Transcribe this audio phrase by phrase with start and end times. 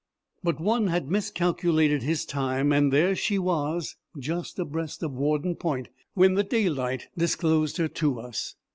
[0.43, 5.89] But one had miscalculated his time, and there she was, just abreast of Warden Point,
[6.15, 8.55] when the daylight disclosed her to us.